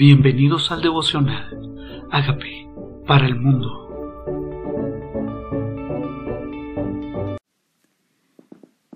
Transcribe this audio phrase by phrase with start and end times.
[0.00, 2.06] Bienvenidos al devocional.
[2.12, 2.70] Hágame
[3.04, 4.16] para el mundo.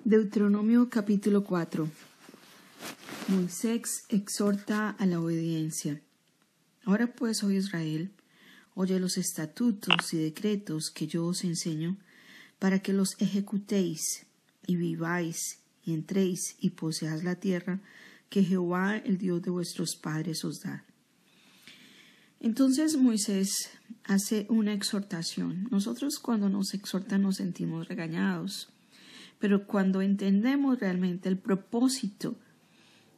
[0.05, 1.89] Deuteronomio capítulo 4.
[3.27, 6.01] Moisés exhorta a la obediencia.
[6.85, 8.13] Ahora pues, oh Israel,
[8.77, 11.97] oye los estatutos y decretos que yo os enseño,
[12.61, 14.29] para que los ejecutéis
[14.69, 17.81] y viváis y entréis y poseáis la tierra
[18.31, 20.85] que Jehová, el Dios de vuestros padres, os da.
[22.43, 23.71] Entonces Moisés
[24.03, 25.69] hace una exhortación.
[25.71, 28.69] Nosotros cuando nos exhortan nos sentimos regañados,
[29.39, 32.37] pero cuando entendemos realmente el propósito,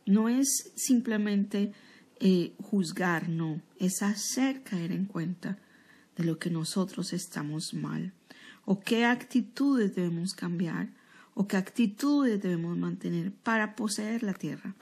[0.05, 1.73] no es simplemente
[2.21, 5.59] eh, juzgar, no, es hacer caer en cuenta
[6.19, 8.13] de lo que nosotros estamos mal,
[8.67, 10.91] o qué actitudes debemos cambiar,
[11.33, 14.75] o qué actitudes debemos mantener para poseer la tierra.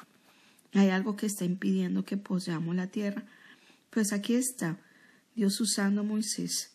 [0.73, 3.25] Hay algo que está impidiendo que poseamos la tierra,
[3.93, 4.81] pues aquí está
[5.37, 6.73] Dios usando a Moisés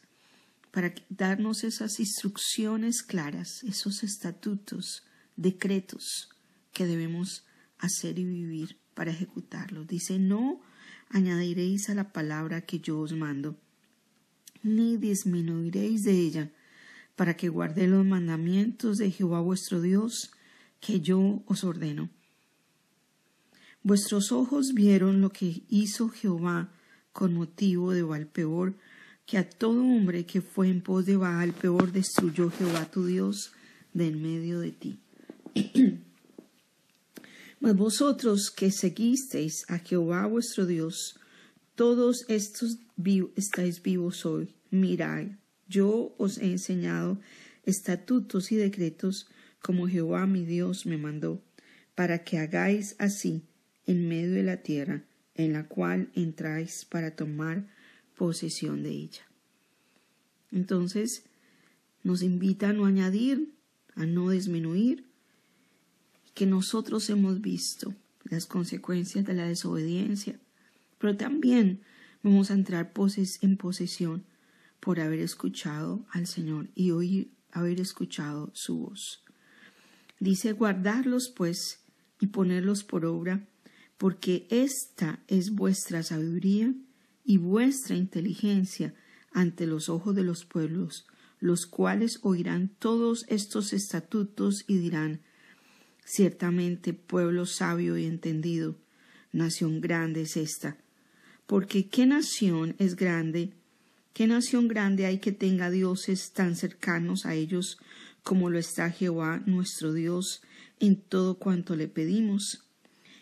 [0.71, 5.03] para darnos esas instrucciones claras, esos estatutos,
[5.35, 6.29] decretos
[6.73, 7.43] que debemos
[7.79, 9.87] hacer y vivir para ejecutarlos.
[9.87, 10.61] Dice, no
[11.09, 13.57] añadiréis a la palabra que yo os mando,
[14.61, 16.51] ni disminuiréis de ella,
[17.15, 20.29] para que guardéis los mandamientos de Jehová vuestro Dios,
[20.79, 22.11] que yo os ordeno.
[23.81, 26.71] Vuestros ojos vieron lo que hizo Jehová
[27.17, 28.75] con motivo de Baal peor,
[29.25, 33.53] que a todo hombre que fue en pos de Baal peor destruyó Jehová tu Dios
[33.91, 34.99] de en medio de ti.
[37.59, 41.19] Mas vosotros que seguisteis a Jehová vuestro Dios,
[41.73, 42.77] todos estos
[43.35, 44.53] estáis vivos hoy.
[44.69, 45.25] Mirad,
[45.67, 47.19] yo os he enseñado
[47.65, 49.27] estatutos y decretos
[49.59, 51.41] como Jehová mi Dios me mandó,
[51.95, 53.41] para que hagáis así
[53.87, 55.06] en medio de la tierra
[55.37, 57.65] en la cual entráis para tomar
[58.17, 59.21] posesión de ella.
[60.51, 61.23] Entonces,
[62.03, 63.53] nos invita a no añadir,
[63.95, 65.05] a no disminuir,
[66.33, 67.93] que nosotros hemos visto
[68.23, 70.39] las consecuencias de la desobediencia,
[70.99, 71.81] pero también
[72.23, 72.91] vamos a entrar
[73.41, 74.23] en posesión
[74.79, 79.23] por haber escuchado al Señor y oír, haber escuchado su voz.
[80.19, 81.79] Dice guardarlos pues
[82.19, 83.47] y ponerlos por obra
[83.97, 86.73] porque esta es vuestra sabiduría
[87.23, 88.93] y vuestra inteligencia
[89.31, 91.07] ante los ojos de los pueblos,
[91.39, 95.21] los cuales oirán todos estos estatutos y dirán,
[96.05, 98.77] ciertamente pueblo sabio y entendido,
[99.31, 100.77] nación grande es esta.
[101.45, 103.53] Porque qué nación es grande,
[104.13, 107.77] qué nación grande hay que tenga dioses tan cercanos a ellos
[108.23, 110.41] como lo está Jehová nuestro Dios
[110.79, 112.66] en todo cuanto le pedimos.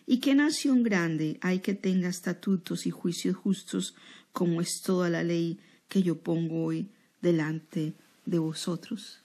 [0.07, 3.95] ¿Y qué nación grande hay que tenga estatutos y juicios justos
[4.33, 7.95] como es toda la ley que yo pongo hoy delante
[8.25, 9.23] de vosotros?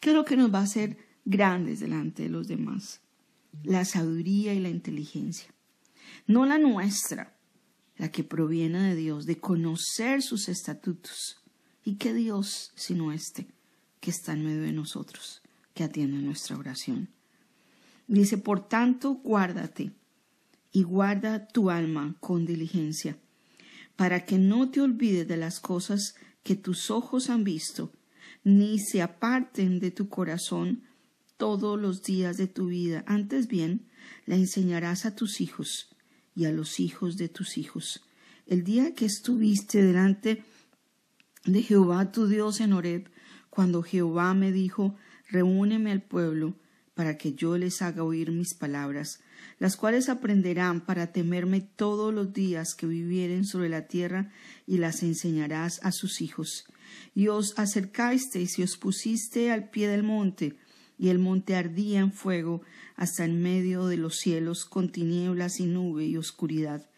[0.00, 3.00] ¿Qué es lo que nos va a hacer grandes delante de los demás?
[3.62, 5.54] La sabiduría y la inteligencia.
[6.26, 7.36] No la nuestra,
[7.98, 11.40] la que proviene de Dios, de conocer sus estatutos.
[11.84, 13.46] ¿Y qué Dios sino este
[14.00, 15.42] que está en medio de nosotros,
[15.74, 17.08] que atiende nuestra oración?
[18.06, 19.92] Dice, por tanto, guárdate
[20.72, 23.18] y guarda tu alma con diligencia,
[23.96, 27.92] para que no te olvides de las cosas que tus ojos han visto,
[28.44, 30.82] ni se aparten de tu corazón
[31.36, 33.04] todos los días de tu vida.
[33.06, 33.88] Antes bien,
[34.26, 35.94] la enseñarás a tus hijos
[36.34, 38.04] y a los hijos de tus hijos.
[38.46, 40.44] El día que estuviste delante
[41.44, 43.10] de Jehová tu Dios en Horeb,
[43.50, 44.96] cuando Jehová me dijo,
[45.28, 46.54] reúneme al pueblo,
[46.94, 49.20] para que yo les haga oír mis palabras,
[49.58, 54.30] las cuales aprenderán para temerme todos los días que vivieren sobre la tierra,
[54.66, 56.66] y las enseñarás a sus hijos.
[57.14, 60.56] Y os acercasteis y os pusiste al pie del monte,
[60.98, 62.62] y el monte ardía en fuego
[62.96, 66.88] hasta en medio de los cielos con tinieblas y nube y oscuridad.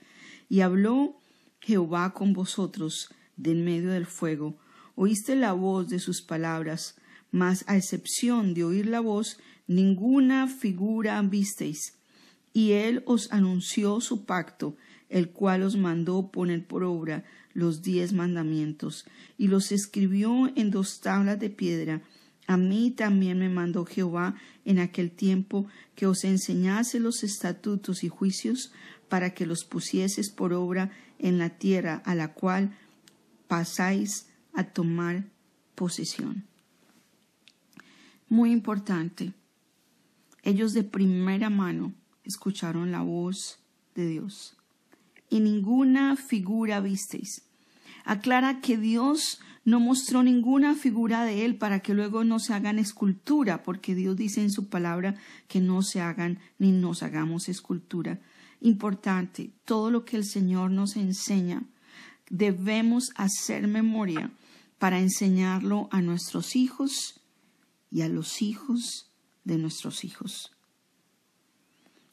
[0.49, 1.17] Y habló
[1.61, 4.59] Jehová con vosotros de en medio del fuego.
[4.95, 6.97] Oíste la voz de sus palabras,
[7.31, 11.99] mas a excepción de oír la voz, ninguna figura visteis.
[12.53, 14.77] Y él os anunció su pacto,
[15.09, 19.07] el cual os mandó poner por obra los diez mandamientos,
[19.39, 22.03] y los escribió en dos tablas de piedra.
[22.47, 24.35] A mí también me mandó Jehová
[24.65, 28.73] en aquel tiempo que os enseñase los estatutos y juicios
[29.09, 32.77] para que los pusieses por obra en la tierra a la cual
[33.47, 35.25] pasáis a tomar
[35.75, 36.45] posesión.
[38.29, 39.33] Muy importante.
[40.45, 43.61] Ellos de primera mano escucharon la voz
[43.95, 44.59] de Dios
[45.31, 47.43] y ninguna figura visteis.
[48.05, 52.79] Aclara que Dios no mostró ninguna figura de él para que luego no se hagan
[52.79, 55.15] escultura, porque Dios dice en su palabra
[55.49, 58.21] que no se hagan ni nos hagamos escultura.
[58.61, 61.63] Importante, todo lo que el Señor nos enseña,
[62.29, 64.31] debemos hacer memoria
[64.79, 67.23] para enseñarlo a nuestros hijos
[67.91, 69.14] y a los hijos
[69.45, 70.51] de nuestros hijos.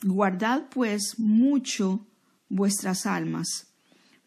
[0.04, 2.06] Guardad pues mucho
[2.50, 3.74] vuestras almas,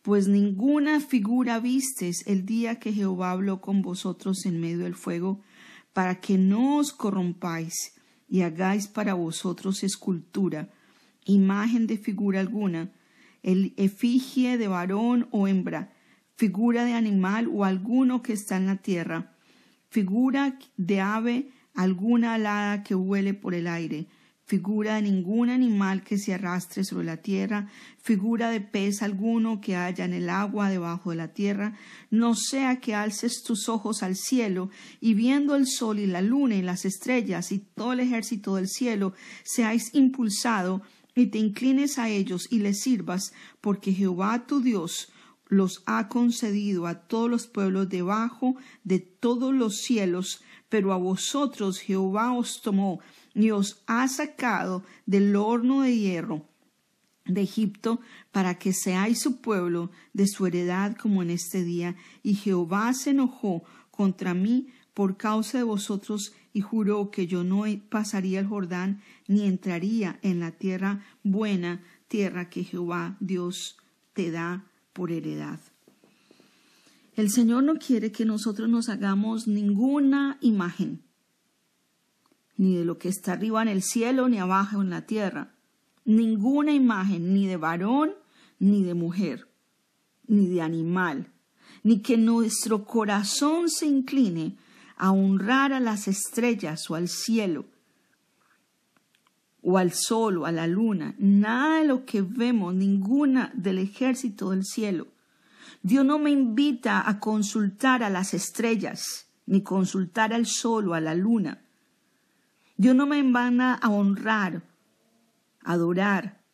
[0.03, 5.41] pues ninguna figura vistes el día que Jehová habló con vosotros en medio del fuego,
[5.93, 7.95] para que no os corrompáis
[8.29, 10.71] y hagáis para vosotros escultura,
[11.25, 12.93] imagen de figura alguna,
[13.43, 15.93] el efigie de varón o hembra,
[16.37, 19.37] figura de animal o alguno que está en la tierra,
[19.89, 24.07] figura de ave alguna alada que huele por el aire,
[24.47, 27.69] figura de ningún animal que se arrastre sobre la tierra,
[27.99, 31.77] figura de pez alguno que haya en el agua debajo de la tierra,
[32.11, 36.57] no sea que alces tus ojos al cielo y viendo el sol y la luna
[36.57, 40.83] y las estrellas y todo el ejército del cielo, seáis impulsado
[41.15, 45.11] y te inclines a ellos y les sirvas, porque Jehová tu Dios
[45.49, 50.43] los ha concedido a todos los pueblos debajo de todos los cielos,
[50.75, 52.99] pero a vosotros Jehová os tomó
[53.33, 56.49] y os ha sacado del horno de hierro
[57.27, 58.01] de Egipto
[58.33, 61.95] para que seáis su pueblo de su heredad como en este día.
[62.25, 63.63] Y Jehová se enojó
[63.93, 69.47] contra mí por causa de vosotros y juró que yo no pasaría el Jordán ni
[69.47, 73.77] entraría en la tierra buena, tierra que Jehová Dios
[74.13, 75.61] te da por heredad.
[77.17, 81.05] El Señor no quiere que nosotros nos hagamos ninguna imagen
[82.57, 85.55] ni de lo que está arriba en el cielo, ni abajo en la tierra.
[86.05, 88.13] Ninguna imagen, ni de varón,
[88.59, 89.49] ni de mujer,
[90.27, 91.33] ni de animal,
[91.83, 94.57] ni que nuestro corazón se incline
[94.97, 97.67] a honrar a las estrellas o al cielo,
[99.63, 104.51] o al sol o a la luna, nada de lo que vemos, ninguna del ejército
[104.51, 105.09] del cielo.
[105.83, 111.01] Dios no me invita a consultar a las estrellas, ni consultar al sol o a
[111.01, 111.63] la luna.
[112.77, 114.63] Dios no me van a honrar,
[115.63, 116.45] adorar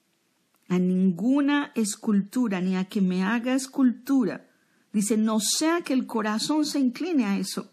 [0.71, 4.49] a ninguna escultura, ni a que me haga escultura.
[4.93, 7.73] Dice, no sea que el corazón se incline a eso.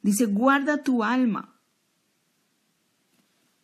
[0.00, 1.60] Dice, guarda tu alma.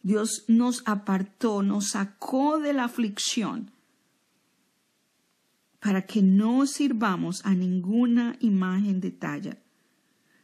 [0.02, 3.70] Dios nos apartó, nos sacó de la aflicción
[5.84, 9.58] para que no sirvamos a ninguna imagen de talla.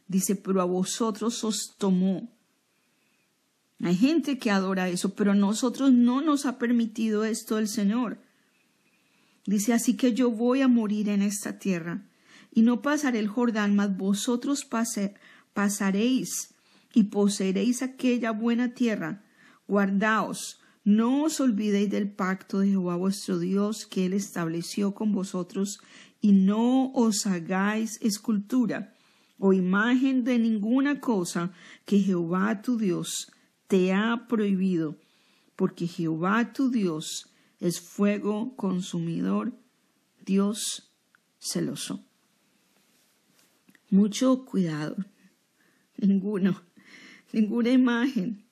[0.07, 2.29] Dice, pero a vosotros os tomó
[3.83, 8.19] hay gente que adora eso, pero nosotros no nos ha permitido esto el Señor.
[9.45, 12.05] Dice, así que yo voy a morir en esta tierra,
[12.53, 14.67] y no pasaré el Jordán, mas vosotros
[15.53, 16.53] pasaréis
[16.93, 19.23] y poseeréis aquella buena tierra.
[19.67, 25.79] Guardaos, no os olvidéis del pacto de Jehová vuestro Dios que él estableció con vosotros,
[26.21, 28.93] y no os hagáis escultura
[29.39, 31.51] o imagen de ninguna cosa
[31.85, 33.31] que Jehová tu Dios
[33.67, 34.97] te ha prohibido,
[35.55, 39.53] porque Jehová tu Dios es fuego consumidor,
[40.23, 40.91] Dios
[41.39, 42.03] celoso.
[43.89, 44.95] Mucho cuidado.
[45.97, 46.61] Ninguno,
[47.33, 48.45] ninguna imagen,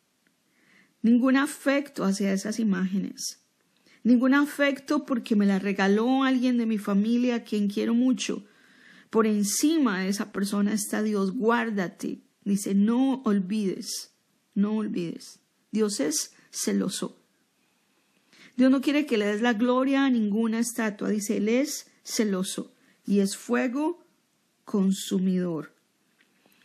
[1.01, 3.41] ningún afecto hacia esas imágenes,
[4.03, 8.45] ningún afecto porque me la regaló alguien de mi familia a quien quiero mucho.
[9.09, 12.21] Por encima de esa persona está Dios, guárdate.
[12.43, 14.09] Dice, no olvides
[14.59, 15.39] no olvides,
[15.71, 17.17] Dios es celoso.
[18.57, 22.73] Dios no quiere que le des la gloria a ninguna estatua, dice, Él es celoso
[23.05, 24.05] y es fuego
[24.65, 25.73] consumidor.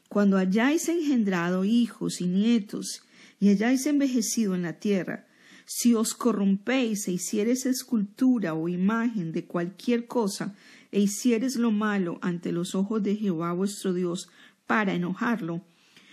[0.08, 3.03] Cuando hayáis engendrado hijos y nietos
[3.40, 5.26] y hayáis envejecido en la tierra,
[5.66, 10.54] si os corrompéis e hicieres escultura o imagen de cualquier cosa,
[10.92, 14.28] e hicieres lo malo ante los ojos de Jehová vuestro Dios
[14.66, 15.62] para enojarlo,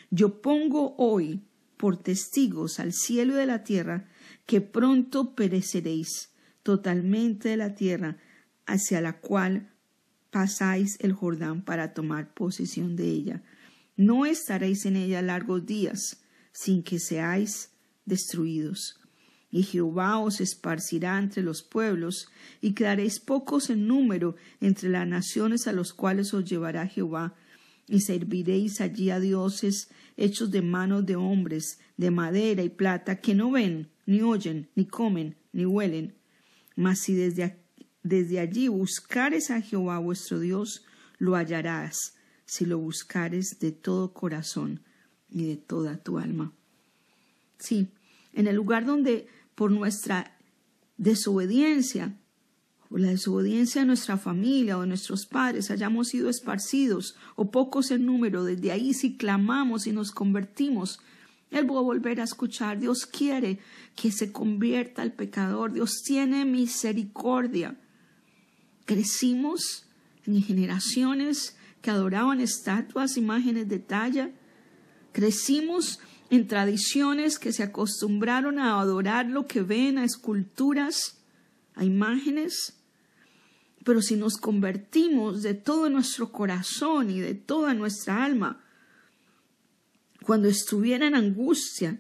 [0.10, 1.44] yo pongo hoy
[1.78, 4.08] por testigos al cielo y de la tierra,
[4.46, 6.32] que pronto pereceréis
[6.64, 8.18] totalmente de la tierra
[8.66, 9.72] hacia la cual
[10.30, 13.44] pasáis el Jordán para tomar posesión de ella.
[13.96, 17.72] No estaréis en ella largos días, sin que seáis
[18.06, 19.00] destruidos.
[19.50, 22.30] Y Jehová os esparcirá entre los pueblos,
[22.62, 27.36] y quedaréis pocos en número entre las naciones a los cuales os llevará Jehová,
[27.88, 33.36] y serviréis allí a dioses hechos de manos de hombres, de madera y plata, que
[33.36, 36.16] no ven, ni oyen, ni comen, ni huelen.
[36.78, 37.58] Mas si desde,
[38.04, 40.86] desde allí buscares a Jehová vuestro Dios,
[41.18, 42.16] lo hallarás,
[42.46, 44.82] si lo buscares de todo corazón
[45.32, 46.54] y de toda tu alma.
[47.58, 47.88] Sí,
[48.34, 50.38] en el lugar donde por nuestra
[50.98, 52.18] desobediencia,
[52.90, 57.90] por la desobediencia de nuestra familia o de nuestros padres hayamos sido esparcidos o pocos
[57.92, 61.00] en número, desde ahí si clamamos y nos convertimos,
[61.52, 62.80] Él va a volver a escuchar.
[62.80, 63.60] Dios quiere
[63.96, 65.72] que se convierta el pecador.
[65.72, 67.80] Dios tiene misericordia.
[68.86, 69.86] Crecimos
[70.26, 74.32] en generaciones que adoraban estatuas, imágenes de talla.
[75.12, 76.00] Crecimos
[76.30, 81.18] en tradiciones que se acostumbraron a adorar lo que ven, a esculturas,
[81.76, 82.78] a imágenes.
[83.84, 88.64] Pero si nos convertimos de todo nuestro corazón y de toda nuestra alma,
[90.24, 92.00] cuando estuviera en angustia,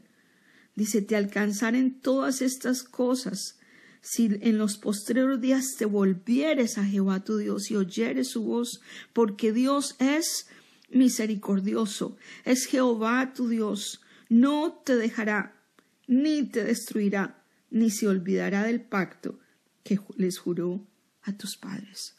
[0.75, 3.59] dice, te alcanzaren todas estas cosas,
[4.01, 8.81] si en los postreros días te volvieres a Jehová tu Dios y oyeres su voz,
[9.13, 10.47] porque Dios es
[10.93, 15.61] misericordioso, es Jehová tu Dios, no te dejará,
[16.07, 19.39] ni te destruirá, ni se olvidará del pacto
[19.83, 20.85] que les juró
[21.23, 22.15] a tus padres.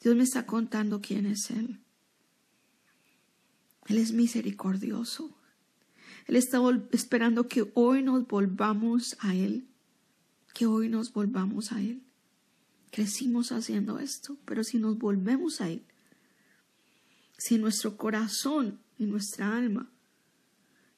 [0.00, 1.80] Dios me está contando quién es Él.
[3.86, 5.36] Él es misericordioso.
[6.26, 6.58] Él está
[6.92, 9.68] esperando que hoy nos volvamos a Él,
[10.54, 12.02] que hoy nos volvamos a Él.
[12.90, 15.84] Crecimos haciendo esto, pero si nos volvemos a Él,
[17.44, 19.90] si nuestro corazón en nuestra alma.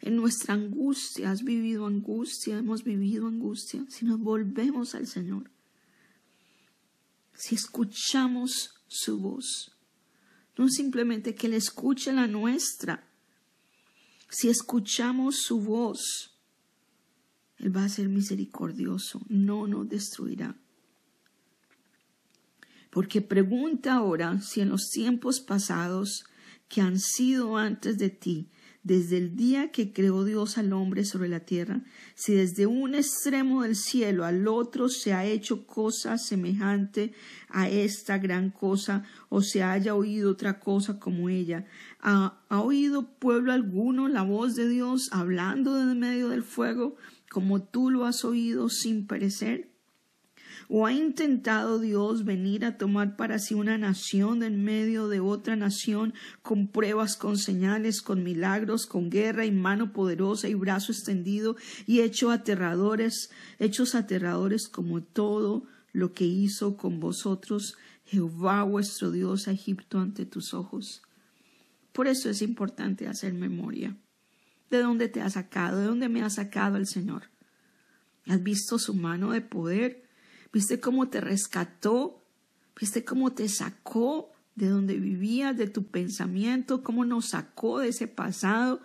[0.01, 3.83] En nuestra angustia, has vivido angustia, hemos vivido angustia.
[3.89, 5.51] Si nos volvemos al Señor,
[7.33, 9.73] si escuchamos su voz,
[10.59, 13.09] no simplemente que Él escuche la nuestra,
[14.29, 16.37] si escuchamos su voz,
[17.57, 20.55] Él va a ser misericordioso, no nos destruirá.
[22.91, 26.27] Porque pregunta ahora si en los tiempos pasados
[26.75, 28.51] que han sido antes de ti,
[28.83, 31.85] desde el día que creó Dios al hombre sobre la tierra,
[32.17, 37.13] si desde un extremo del cielo al otro se ha hecho cosa semejante
[37.49, 41.65] a esta gran cosa, o se haya oído otra cosa como ella,
[42.01, 46.97] ¿ha, ¿ha oído pueblo alguno la voz de Dios hablando en medio del fuego,
[47.31, 49.74] como tú lo has oído sin perecer?
[50.69, 55.57] ¿O ha intentado Dios venir a tomar para sí una nación en medio de otra
[55.57, 61.57] nación con pruebas, con señales, con milagros, con guerra y mano poderosa y brazo extendido
[61.87, 69.49] y hecho aterradores, hechos aterradores como todo lo que hizo con vosotros Jehová vuestro Dios
[69.49, 71.03] a Egipto ante tus ojos?
[71.93, 73.97] Por eso es importante hacer memoria.
[74.71, 75.79] ¿De dónde te ha sacado?
[75.79, 77.31] ¿De dónde me ha sacado el Señor?
[78.27, 80.04] ¿Has visto su mano de poder?
[80.55, 82.23] ¿Viste cómo te rescató?
[82.79, 86.85] ¿Viste cómo te sacó de donde vivías, de tu pensamiento?
[86.85, 88.81] ¿Cómo nos sacó de ese pasado?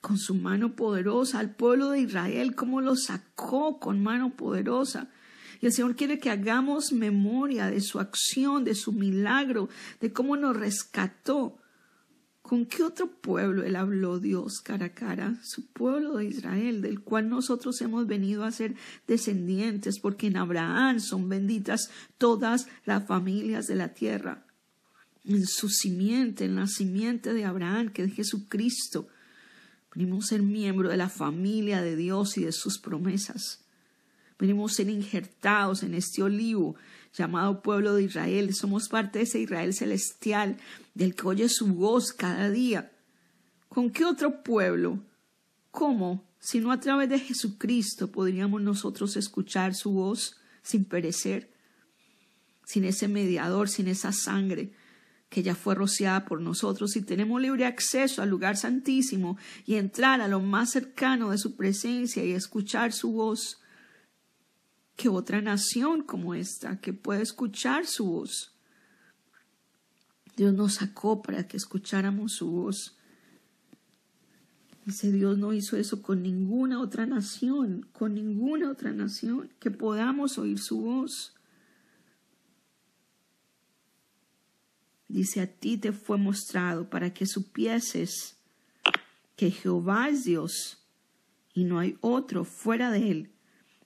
[0.00, 5.08] Con su mano poderosa al pueblo de Israel, cómo lo sacó con mano poderosa.
[5.60, 9.68] Y el Señor quiere que hagamos memoria de su acción, de su milagro,
[10.00, 11.56] de cómo nos rescató.
[12.48, 15.38] ¿Con qué otro pueblo él habló Dios cara a cara?
[15.44, 18.74] Su pueblo de Israel, del cual nosotros hemos venido a ser
[19.06, 24.46] descendientes, porque en Abraham son benditas todas las familias de la tierra.
[25.26, 29.08] En su simiente, en la simiente de Abraham, que es Jesucristo,
[29.94, 33.60] venimos a ser miembro de la familia de Dios y de sus promesas.
[34.38, 36.76] Venimos a ser injertados en este olivo
[37.14, 38.54] llamado pueblo de Israel.
[38.54, 40.56] Somos parte de ese Israel celestial
[40.94, 42.90] del que oye su voz cada día.
[43.68, 44.98] ¿Con qué otro pueblo?
[45.70, 46.24] ¿Cómo?
[46.40, 51.50] Si no a través de Jesucristo podríamos nosotros escuchar su voz sin perecer,
[52.64, 54.72] sin ese mediador, sin esa sangre
[55.28, 59.36] que ya fue rociada por nosotros y tenemos libre acceso al lugar santísimo
[59.66, 63.60] y entrar a lo más cercano de su presencia y escuchar su voz
[64.98, 68.52] que otra nación como esta que puede escuchar su voz.
[70.36, 72.96] Dios nos sacó para que escucháramos su voz.
[74.84, 80.36] Dice Dios no hizo eso con ninguna otra nación, con ninguna otra nación, que podamos
[80.36, 81.32] oír su voz.
[85.06, 88.36] Dice a ti te fue mostrado para que supieses
[89.36, 90.84] que Jehová es Dios
[91.54, 93.37] y no hay otro fuera de él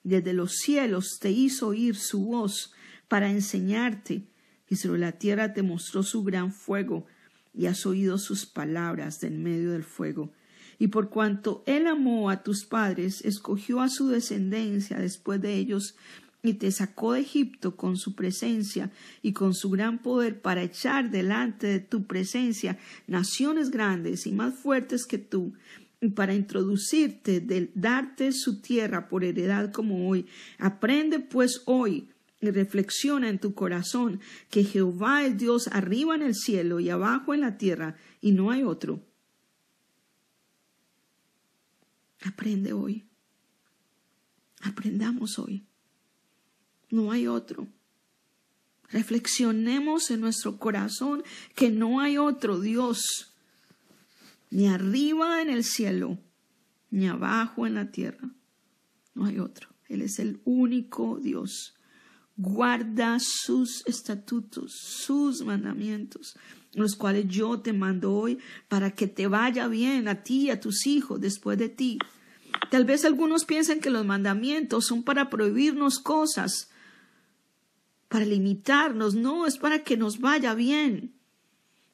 [0.05, 2.73] desde los cielos te hizo oír su voz
[3.09, 4.25] para enseñarte,
[4.69, 7.07] y sobre la tierra te mostró su gran fuego,
[7.55, 10.33] y has oído sus palabras de en medio del fuego.
[10.79, 15.97] Y por cuanto él amó a tus padres, escogió a su descendencia después de ellos
[16.43, 18.91] y te sacó de Egipto con su presencia
[19.23, 24.55] y con su gran poder para echar delante de tu presencia naciones grandes y más
[24.55, 25.53] fuertes que tú,
[26.11, 30.27] para introducirte, de darte su tierra por heredad como hoy.
[30.59, 32.09] Aprende pues hoy
[32.41, 37.35] y reflexiona en tu corazón que Jehová es Dios arriba en el cielo y abajo
[37.35, 39.01] en la tierra, y no hay otro.
[42.25, 43.05] Aprende hoy.
[44.61, 45.65] Aprendamos hoy.
[46.91, 47.69] No hay otro.
[48.91, 51.23] Reflexionemos en nuestro corazón
[51.55, 53.32] que no hay otro Dios,
[54.53, 56.19] ni arriba en el cielo,
[56.91, 58.31] ni abajo en la tierra.
[59.15, 59.71] No hay otro.
[59.89, 61.75] Él es el único Dios.
[62.37, 66.37] Guarda sus estatutos, sus mandamientos,
[66.75, 70.61] los cuales yo te mando hoy para que te vaya bien a ti y a
[70.61, 71.99] tus hijos después de ti.
[72.71, 76.69] Tal vez algunos piensen que los mandamientos son para prohibirnos cosas,
[78.09, 81.15] para limitarnos, no, es para que nos vaya bien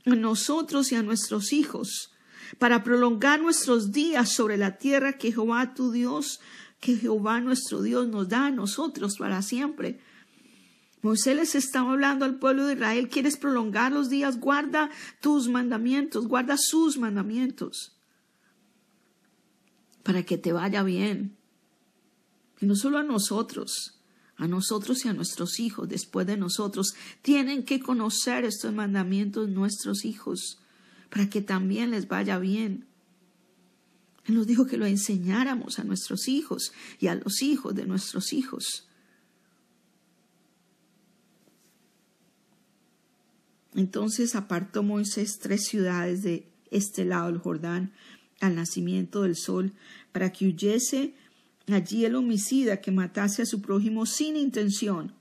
[0.07, 2.13] a nosotros y a nuestros hijos,
[2.59, 6.41] para prolongar nuestros días sobre la tierra que Jehová tu Dios,
[6.81, 10.01] que Jehová nuestro Dios nos da a nosotros para siempre.
[11.03, 14.91] Moisés les estaba hablando al pueblo de Israel, quieres prolongar los días, guarda
[15.21, 17.97] tus mandamientos, guarda sus mandamientos,
[20.03, 21.37] para que te vaya bien.
[22.61, 23.99] Y no solo a nosotros,
[24.39, 26.95] a nosotros y a nuestros hijos después de nosotros.
[27.23, 30.61] Tienen que conocer estos mandamientos nuestros hijos
[31.11, 32.87] para que también les vaya bien.
[34.27, 38.33] Él nos dijo que lo enseñáramos a nuestros hijos y a los hijos de nuestros
[38.33, 38.89] hijos.
[43.75, 47.93] Entonces apartó Moisés tres ciudades de este lado del Jordán
[48.41, 49.73] al nacimiento del sol
[50.13, 51.15] para que huyese
[51.69, 55.15] allí el homicida que matase a su prójimo sin intención,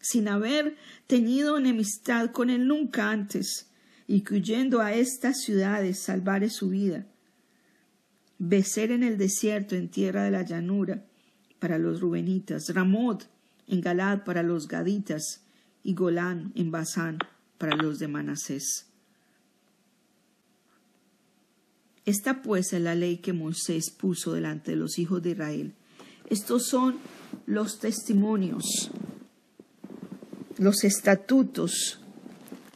[0.00, 3.67] sin haber tenido enemistad con él nunca antes,
[4.08, 7.06] y que huyendo a estas ciudades salvare su vida.
[8.38, 11.04] Becer en el desierto, en tierra de la llanura,
[11.60, 13.28] para los rubenitas, Ramot
[13.68, 15.42] en Galad para los gaditas,
[15.84, 17.18] y Golán en Basán
[17.56, 18.86] para los de Manasés.
[22.04, 25.74] Esta pues es la ley que Moisés puso delante de los hijos de Israel,
[26.28, 26.98] estos son
[27.46, 28.90] los testimonios,
[30.58, 32.00] los estatutos,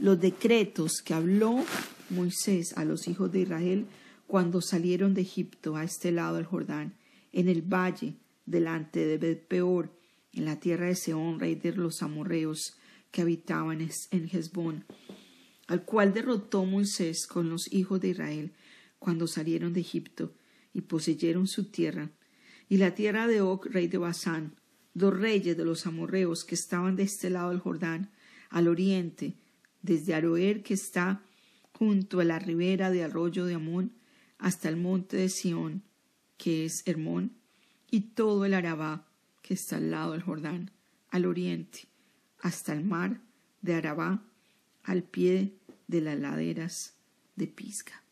[0.02, 1.64] los decretos que habló
[2.10, 3.86] Moisés a los hijos de Israel
[4.26, 6.96] cuando salieron de Egipto a este lado del Jordán,
[7.30, 9.96] en el valle delante de Bet-peor,
[10.32, 12.76] en la tierra de Seón, rey de los amorreos
[13.12, 14.84] que habitaban en Hezbón,
[15.68, 18.52] al cual derrotó Moisés con los hijos de Israel
[18.98, 20.34] cuando salieron de Egipto
[20.74, 22.10] y poseyeron su tierra.
[22.68, 24.56] Y la tierra de Og, rey de Basán,
[24.94, 28.10] dos reyes de los amorreos que estaban de este lado del Jordán,
[28.50, 29.36] al oriente,
[29.82, 31.22] desde Aroer que está
[31.72, 33.92] junto a la ribera de arroyo de Amón,
[34.38, 35.82] hasta el monte de Sión,
[36.36, 37.32] que es Hermón,
[37.90, 39.06] y todo el Arabá,
[39.42, 40.70] que está al lado del Jordán,
[41.10, 41.86] al oriente,
[42.38, 43.20] hasta el mar
[43.60, 44.22] de Arabá,
[44.82, 45.54] al pie
[45.86, 46.94] de las laderas
[47.36, 48.02] de Pisga.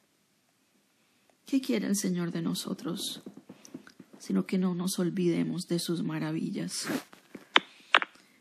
[1.47, 3.23] ¿Qué quiere el Señor de nosotros?
[4.21, 6.87] sino que no nos olvidemos de sus maravillas,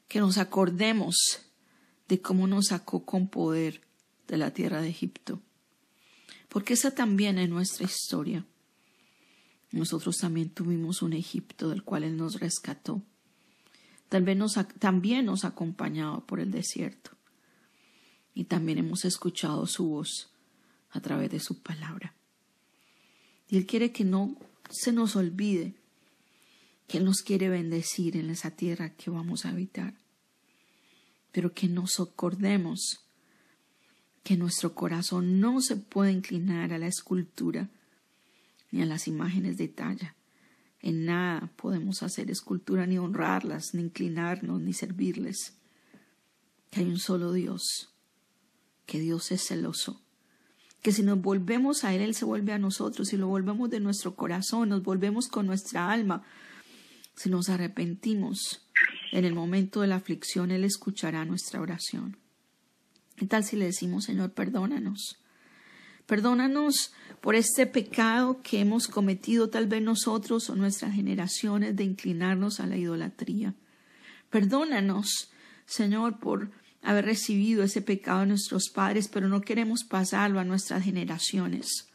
[0.07, 1.48] que nos acordemos
[2.09, 3.81] de cómo nos sacó con poder
[4.27, 5.41] de la tierra de Egipto,
[6.49, 8.45] porque esa también es nuestra historia.
[9.71, 13.03] Nosotros también tuvimos un Egipto del cual Él nos rescató.
[14.09, 17.11] También nos, también nos acompañaba por el desierto.
[18.33, 20.31] Y también hemos escuchado su voz
[20.89, 22.15] a través de su palabra.
[23.47, 24.35] Y Él quiere que no
[24.71, 25.75] se nos olvide
[26.87, 29.93] que Él nos quiere bendecir en esa tierra que vamos a habitar,
[31.31, 33.05] pero que nos acordemos
[34.23, 37.69] que nuestro corazón no se puede inclinar a la escultura
[38.71, 40.15] ni a las imágenes de talla.
[40.81, 45.57] En nada podemos hacer escultura ni honrarlas, ni inclinarnos, ni servirles.
[46.69, 47.93] Que hay un solo Dios,
[48.85, 50.01] que Dios es celoso
[50.81, 53.79] que si nos volvemos a Él, Él se vuelve a nosotros, si lo volvemos de
[53.79, 56.23] nuestro corazón, nos volvemos con nuestra alma,
[57.15, 58.65] si nos arrepentimos
[59.11, 62.17] en el momento de la aflicción, Él escuchará nuestra oración.
[63.15, 65.17] ¿Qué tal si le decimos, Señor, perdónanos?
[66.05, 72.59] Perdónanos por este pecado que hemos cometido tal vez nosotros o nuestras generaciones de inclinarnos
[72.59, 73.53] a la idolatría.
[74.29, 75.31] Perdónanos,
[75.65, 76.49] Señor, por
[76.81, 81.89] haber recibido ese pecado de nuestros padres, pero no queremos pasarlo a nuestras generaciones.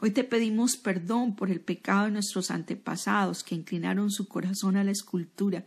[0.00, 4.84] Hoy te pedimos perdón por el pecado de nuestros antepasados que inclinaron su corazón a
[4.84, 5.64] la escultura.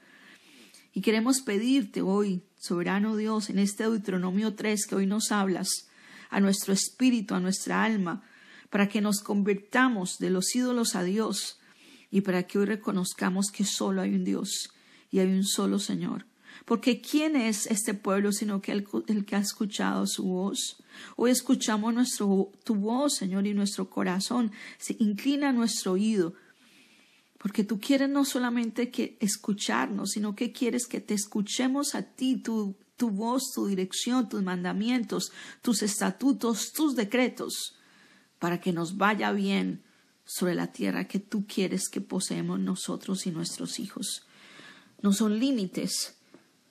[0.97, 5.89] Y queremos pedirte hoy, soberano Dios, en este Deuteronomio 3 que hoy nos hablas,
[6.31, 8.23] a nuestro espíritu, a nuestra alma,
[8.71, 11.59] para que nos convirtamos de los ídolos a Dios
[12.09, 14.71] y para que hoy reconozcamos que solo hay un Dios
[15.11, 16.25] y hay un solo Señor.
[16.65, 20.83] Porque ¿quién es este pueblo sino que el, el, que ha escuchado su voz?
[21.15, 26.33] Hoy escuchamos nuestro, tu voz, Señor, y nuestro corazón se inclina nuestro oído.
[27.37, 32.37] Porque tú quieres no solamente que escucharnos, sino que quieres que te escuchemos a ti,
[32.37, 37.75] tu, tu voz, tu dirección, tus mandamientos, tus estatutos, tus decretos,
[38.39, 39.83] para que nos vaya bien
[40.25, 44.27] sobre la tierra que tú quieres que poseemos nosotros y nuestros hijos.
[45.01, 46.17] No son límites,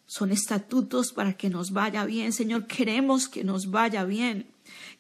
[0.07, 2.33] son estatutos para que nos vaya bien.
[2.33, 4.47] Señor, queremos que nos vaya bien.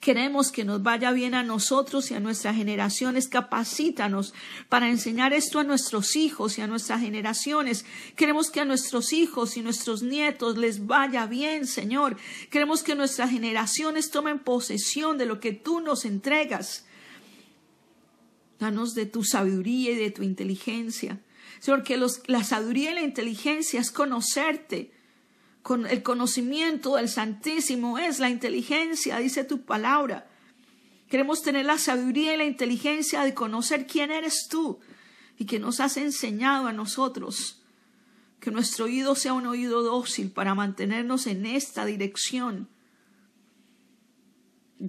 [0.00, 3.28] Queremos que nos vaya bien a nosotros y a nuestras generaciones.
[3.28, 4.35] Capacítanos
[4.68, 7.85] para enseñar esto a nuestros hijos y a nuestras generaciones.
[8.14, 12.16] Queremos que a nuestros hijos y nuestros nietos les vaya bien, Señor.
[12.50, 16.87] Queremos que nuestras generaciones tomen posesión de lo que tú nos entregas.
[18.59, 21.20] Danos de tu sabiduría y de tu inteligencia.
[21.59, 24.95] Señor, que la sabiduría y la inteligencia es conocerte.
[25.68, 30.29] El conocimiento del Santísimo es la inteligencia, dice tu palabra.
[31.09, 34.79] Queremos tener la sabiduría y la inteligencia de conocer quién eres tú
[35.38, 37.62] y que nos has enseñado a nosotros.
[38.40, 42.68] Que nuestro oído sea un oído dócil para mantenernos en esta dirección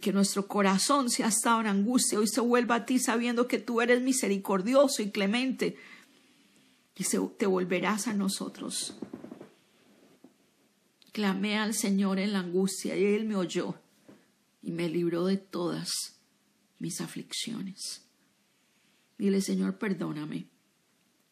[0.01, 3.57] que nuestro corazón, si ha estado en angustia, hoy se vuelva a ti sabiendo que
[3.57, 5.77] tú eres misericordioso y clemente
[6.95, 7.03] y
[7.37, 8.95] te volverás a nosotros.
[11.17, 13.73] Clamé al Señor en la angustia y Él me oyó
[14.61, 16.21] y me libró de todas
[16.77, 18.05] mis aflicciones.
[19.17, 20.45] Dile, Señor, perdóname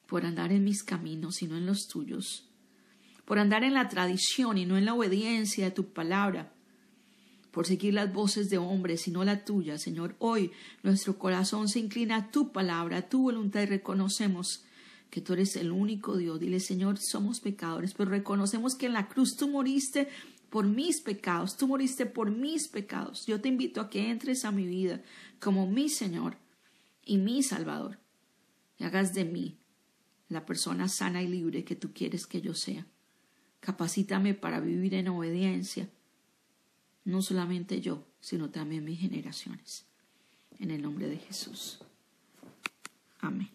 [0.08, 2.50] por andar en mis caminos y no en los tuyos,
[3.26, 6.52] por andar en la tradición y no en la obediencia de tu palabra
[7.52, 10.15] por seguir las voces de hombres y no la tuya, Señor.
[10.17, 14.65] Hoy nuestro corazón se inclina a tu palabra, a tu voluntad y reconocemos
[15.09, 16.39] que tú eres el único Dios.
[16.39, 20.09] Dile, Señor, somos pecadores, pero reconocemos que en la cruz tú moriste
[20.49, 23.25] por mis pecados, tú moriste por mis pecados.
[23.25, 25.01] Yo te invito a que entres a mi vida
[25.39, 26.37] como mi Señor
[27.03, 27.99] y mi Salvador
[28.77, 29.57] y hagas de mí
[30.27, 32.85] la persona sana y libre que tú quieres que yo sea.
[33.59, 35.89] Capacítame para vivir en obediencia
[37.05, 39.85] no solamente yo, sino también mis generaciones.
[40.59, 41.79] En el nombre de Jesús.
[43.19, 43.54] Amén.